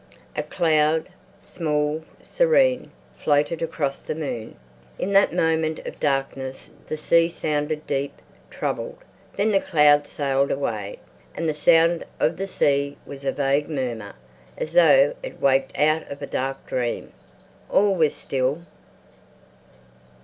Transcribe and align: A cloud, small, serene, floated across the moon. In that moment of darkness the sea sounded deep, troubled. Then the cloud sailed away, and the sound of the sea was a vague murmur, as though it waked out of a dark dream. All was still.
A 0.35 0.41
cloud, 0.41 1.09
small, 1.41 2.03
serene, 2.23 2.91
floated 3.19 3.61
across 3.61 4.01
the 4.01 4.15
moon. 4.15 4.55
In 4.97 5.13
that 5.13 5.31
moment 5.31 5.77
of 5.85 5.99
darkness 5.99 6.71
the 6.87 6.97
sea 6.97 7.29
sounded 7.29 7.85
deep, 7.85 8.15
troubled. 8.49 8.97
Then 9.37 9.51
the 9.51 9.59
cloud 9.59 10.07
sailed 10.07 10.49
away, 10.49 10.97
and 11.35 11.47
the 11.47 11.53
sound 11.53 12.03
of 12.19 12.37
the 12.37 12.47
sea 12.47 12.97
was 13.05 13.23
a 13.23 13.31
vague 13.31 13.69
murmur, 13.69 14.15
as 14.57 14.73
though 14.73 15.13
it 15.21 15.39
waked 15.39 15.77
out 15.77 16.09
of 16.09 16.23
a 16.23 16.25
dark 16.25 16.65
dream. 16.65 17.13
All 17.69 17.93
was 17.93 18.15
still. 18.15 18.65